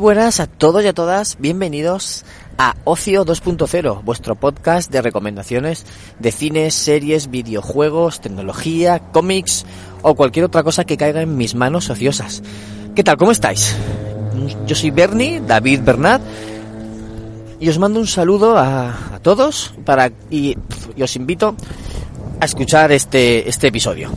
[0.00, 2.24] Buenas a todos y a todas, bienvenidos
[2.56, 5.84] a Ocio 2.0, vuestro podcast de recomendaciones
[6.18, 9.66] de cines, series, videojuegos, tecnología, cómics
[10.00, 12.42] o cualquier otra cosa que caiga en mis manos ociosas.
[12.96, 13.18] ¿Qué tal?
[13.18, 13.76] ¿Cómo estáis?
[14.66, 16.22] Yo soy Bernie, David Bernat,
[17.60, 20.56] y os mando un saludo a, todos para, y,
[20.96, 21.54] y os invito
[22.40, 24.10] a escuchar este, este episodio.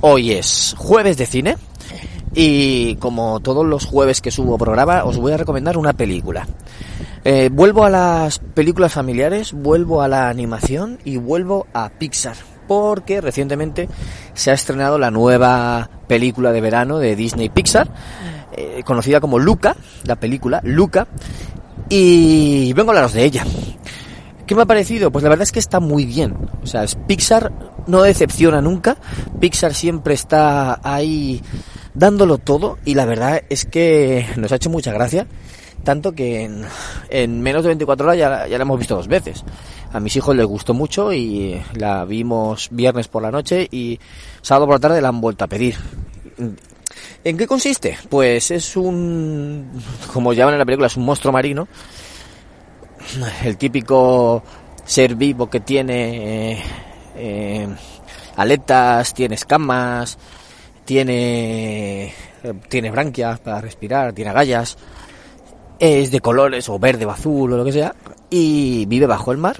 [0.00, 1.56] Hoy es jueves de cine
[2.38, 6.46] y como todos los jueves que subo programa os voy a recomendar una película.
[7.24, 12.36] Eh, vuelvo a las películas familiares, vuelvo a la animación y vuelvo a Pixar.
[12.68, 13.88] Porque recientemente
[14.34, 17.88] se ha estrenado la nueva película de verano de Disney Pixar,
[18.52, 21.06] eh, conocida como Luca, la película Luca,
[21.88, 23.44] y vengo a hablaros de ella.
[24.46, 25.10] ¿Qué me ha parecido?
[25.10, 26.36] Pues la verdad es que está muy bien.
[26.62, 27.50] O sea, Pixar
[27.86, 28.96] no decepciona nunca.
[29.40, 31.42] Pixar siempre está ahí
[31.96, 35.26] dándolo todo y la verdad es que nos ha hecho mucha gracia.
[35.82, 36.64] Tanto que en,
[37.10, 39.44] en menos de 24 horas ya, ya la hemos visto dos veces.
[39.92, 44.00] A mis hijos les gustó mucho y la vimos viernes por la noche y
[44.42, 45.76] sábado por la tarde la han vuelto a pedir.
[47.22, 47.96] ¿En qué consiste?
[48.08, 49.70] Pues es un,
[50.12, 51.68] como llaman en la película, es un monstruo marino
[53.44, 54.42] el típico
[54.84, 56.62] ser vivo que tiene eh,
[57.16, 57.68] eh,
[58.36, 60.18] aletas, tiene escamas,
[60.86, 64.78] tiene eh, tiene branquias para respirar, tiene agallas,
[65.78, 67.94] es de colores o verde o azul o lo que sea
[68.30, 69.56] y vive bajo el mar.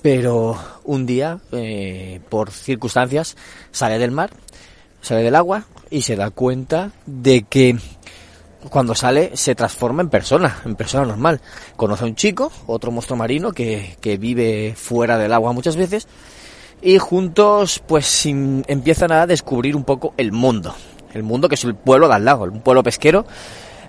[0.00, 3.36] Pero un día, eh, por circunstancias,
[3.72, 4.30] sale del mar,
[5.00, 7.76] sale del agua y se da cuenta de que
[8.70, 11.40] cuando sale se transforma en persona, en persona normal.
[11.74, 16.06] Conoce a un chico, otro monstruo marino que, que vive fuera del agua muchas veces
[16.82, 20.74] y juntos pues empiezan a descubrir un poco el mundo.
[21.12, 23.26] El mundo que es el pueblo de al lado, un pueblo pesquero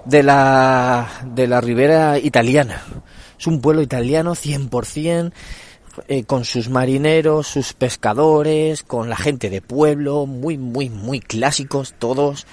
[0.05, 2.81] de la, de la ribera italiana.
[3.38, 5.31] Es un pueblo italiano 100%,
[6.07, 11.94] eh, con sus marineros, sus pescadores, con la gente de pueblo, muy, muy, muy clásicos
[11.97, 12.45] todos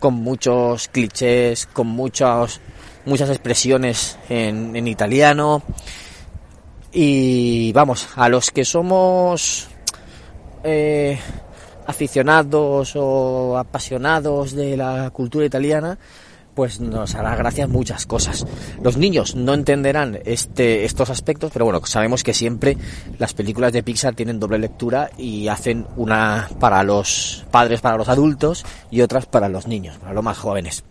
[0.00, 2.60] con muchos clichés, con muchos,
[3.04, 5.62] muchas expresiones en, en italiano.
[6.90, 9.68] Y vamos, a los que somos
[10.64, 11.18] eh,
[11.86, 15.98] aficionados o apasionados de la cultura italiana,
[16.54, 18.46] pues nos hará gracia muchas cosas.
[18.82, 22.76] Los niños no entenderán este, estos aspectos, pero bueno, sabemos que siempre
[23.18, 28.08] las películas de Pixar tienen doble lectura y hacen una para los padres, para los
[28.08, 30.84] adultos y otras para los niños, para los más jóvenes.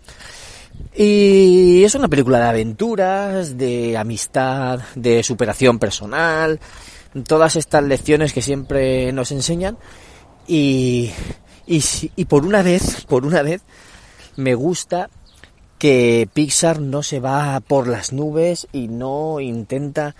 [0.96, 6.60] Y es una película de aventuras, de amistad, de superación personal,
[7.28, 9.78] todas estas lecciones que siempre nos enseñan
[10.48, 11.12] y,
[11.68, 13.62] y, por una vez, por una vez,
[14.36, 15.10] me gusta
[15.78, 20.16] que Pixar no se va por las nubes y no intenta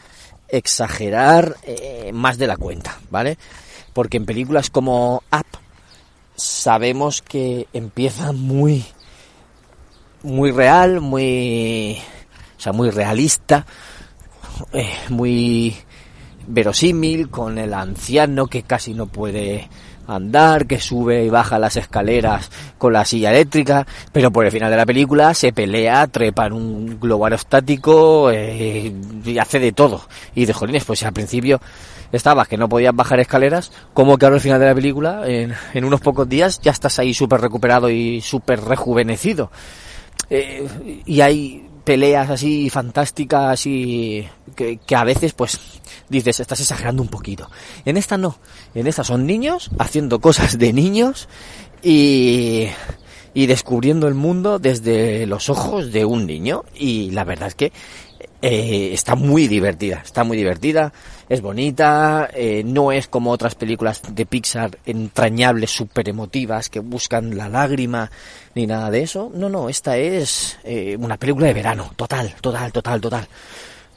[0.48, 3.38] exagerar eh, más de la cuenta, ¿vale?
[3.94, 5.46] Porque en películas como Up
[6.36, 8.86] sabemos que empieza muy
[10.24, 11.98] muy real, muy
[12.58, 13.66] o sea, muy realista,
[14.74, 15.76] eh, muy
[16.48, 19.70] verosímil con el anciano que casi no puede
[20.08, 24.72] andar, que sube y baja las escaleras con la silla eléctrica, pero por el final
[24.72, 28.92] de la película se pelea, trepa en un globo aerostático eh,
[29.24, 30.02] y hace de todo.
[30.36, 31.62] Y de jolines, pues al principio
[32.12, 35.54] estabas que no podías bajar escaleras, como que ahora al final de la película, en,
[35.74, 39.52] en unos pocos días, ya estás ahí súper recuperado y súper rejuvenecido.
[40.30, 40.68] Eh,
[41.06, 44.28] y hay peleas así fantásticas y
[44.86, 45.60] que, a veces pues
[46.10, 47.50] dices estás exagerando un poquito
[47.86, 48.38] en esta no
[48.76, 51.30] en esta son niños haciendo cosas de niños
[51.82, 52.68] y
[53.34, 57.72] y descubriendo el mundo desde los ojos de un niño y la verdad es que
[58.42, 60.94] eh, está muy divertida, está muy divertida,
[61.28, 67.36] es bonita, eh, no es como otras películas de Pixar entrañables, súper emotivas, que buscan
[67.36, 68.10] la lágrima,
[68.56, 69.30] ni nada de eso.
[69.34, 73.28] No, no, esta es eh, una película de verano, total, total, total, total.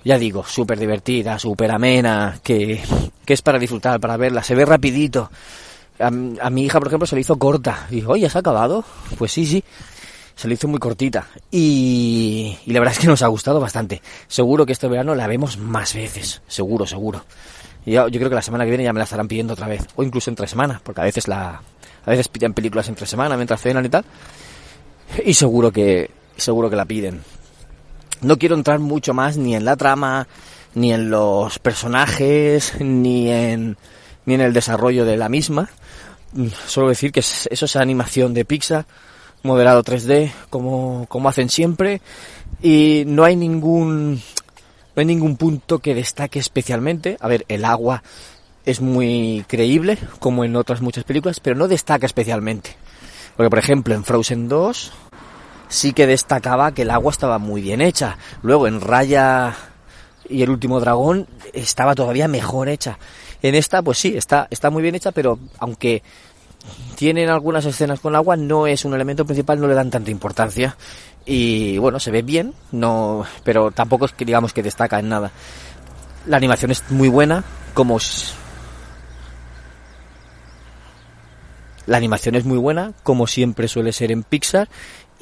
[0.04, 2.81] Ya digo, súper divertida, súper amena, que,
[3.25, 5.31] que es para disfrutar, para verla, se ve rapidito.
[5.99, 7.87] A, a mi hija, por ejemplo, se le hizo corta.
[7.90, 8.84] Y dijo, oye, ¿has acabado?
[9.19, 9.62] Pues sí, sí
[10.34, 14.02] se le hizo muy cortita y, y, la verdad es que nos ha gustado bastante.
[14.28, 17.25] Seguro que este verano la vemos más veces, seguro, seguro.
[17.84, 19.66] Y yo, yo, creo que la semana que viene ya me la estarán pidiendo otra
[19.66, 21.60] vez, o incluso entre semanas, porque a veces la
[22.04, 24.04] a veces piden películas entre semana mientras cenan y tal.
[25.25, 27.22] Y seguro que seguro que la piden.
[28.23, 30.27] No quiero entrar mucho más ni en la trama,
[30.75, 33.77] ni en los personajes, ni en
[34.25, 35.71] ni en el desarrollo de la misma.
[36.67, 38.87] Solo decir que eso es animación de Pixar
[39.43, 42.01] modelado 3D como, como hacen siempre
[42.63, 44.23] y no hay ningún
[44.95, 47.17] no hay ningún punto que destaque especialmente.
[47.21, 48.03] A ver, el agua
[48.65, 52.77] es muy creíble, como en otras muchas películas, pero no destaca especialmente.
[53.37, 54.93] Porque, por ejemplo, en Frozen 2
[55.73, 58.19] sí que destacaba que el agua estaba muy bien hecha.
[58.43, 59.57] Luego en Raya
[60.29, 62.99] y el último dragón estaba todavía mejor hecha.
[63.41, 66.03] En esta, pues sí, está, está muy bien hecha, pero aunque
[66.95, 70.77] tienen algunas escenas con agua, no es un elemento principal, no le dan tanta importancia.
[71.25, 75.33] Y bueno, se ve bien, no, pero tampoco es que digamos que destaca en nada.
[76.27, 77.99] La animación es muy buena, como
[81.87, 84.69] la animación es muy buena, como siempre suele ser en Pixar.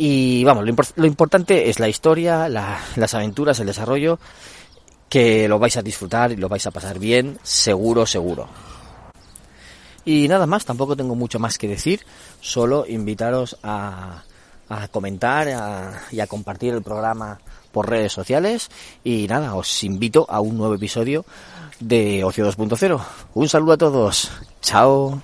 [0.02, 0.64] Y vamos,
[0.97, 4.19] lo, importante es la historia, la, las aventuras, el desarrollo,
[5.11, 8.49] que lo vais a disfrutar y lo vais a pasar bien, seguro, seguro.
[10.06, 12.00] Y nada más, tampoco tengo mucho más que decir,
[12.41, 14.23] solo invitaros a,
[14.70, 17.38] a comentar a, y a compartir el programa
[17.70, 18.70] por redes sociales
[19.05, 21.26] y nada, os invito a un nuevo episodio
[21.79, 23.05] de Ocio 2.0.
[23.35, 24.31] Un saludo a todos,
[24.62, 25.20] chao.